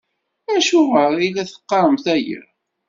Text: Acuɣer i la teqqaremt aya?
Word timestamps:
Acuɣer 0.55 1.13
i 1.27 1.29
la 1.35 1.43
teqqaremt 1.49 2.05
aya? 2.15 2.41